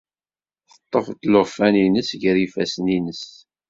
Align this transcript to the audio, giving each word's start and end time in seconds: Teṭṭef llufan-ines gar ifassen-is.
Teṭṭef 0.71 1.07
llufan-ines 1.31 2.09
gar 2.21 2.37
ifassen-is. 2.45 3.25